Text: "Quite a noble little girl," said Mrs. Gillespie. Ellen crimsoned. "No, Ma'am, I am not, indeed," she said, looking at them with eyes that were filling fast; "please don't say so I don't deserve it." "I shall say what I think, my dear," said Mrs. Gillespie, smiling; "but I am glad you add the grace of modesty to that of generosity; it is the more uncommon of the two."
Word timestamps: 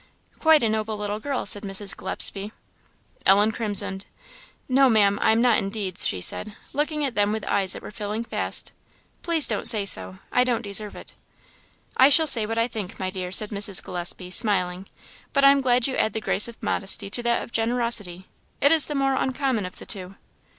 "Quite 0.39 0.63
a 0.63 0.69
noble 0.69 0.97
little 0.97 1.19
girl," 1.19 1.45
said 1.45 1.61
Mrs. 1.61 1.95
Gillespie. 1.95 2.51
Ellen 3.23 3.51
crimsoned. 3.51 4.07
"No, 4.67 4.89
Ma'am, 4.89 5.19
I 5.21 5.31
am 5.31 5.43
not, 5.43 5.59
indeed," 5.59 5.99
she 5.99 6.21
said, 6.21 6.55
looking 6.73 7.05
at 7.05 7.13
them 7.13 7.31
with 7.31 7.45
eyes 7.45 7.73
that 7.73 7.83
were 7.83 7.91
filling 7.91 8.23
fast; 8.23 8.71
"please 9.21 9.47
don't 9.47 9.67
say 9.67 9.85
so 9.85 10.17
I 10.31 10.43
don't 10.43 10.63
deserve 10.63 10.95
it." 10.95 11.13
"I 11.97 12.09
shall 12.09 12.25
say 12.25 12.47
what 12.47 12.57
I 12.57 12.67
think, 12.67 12.99
my 12.99 13.11
dear," 13.11 13.31
said 13.31 13.51
Mrs. 13.51 13.83
Gillespie, 13.83 14.31
smiling; 14.31 14.87
"but 15.33 15.43
I 15.45 15.51
am 15.51 15.61
glad 15.61 15.85
you 15.85 15.95
add 15.97 16.13
the 16.13 16.19
grace 16.19 16.47
of 16.47 16.63
modesty 16.63 17.11
to 17.11 17.21
that 17.21 17.43
of 17.43 17.51
generosity; 17.51 18.25
it 18.59 18.71
is 18.71 18.87
the 18.87 18.95
more 18.95 19.13
uncommon 19.13 19.67
of 19.67 19.75
the 19.75 19.85
two." 19.85 20.15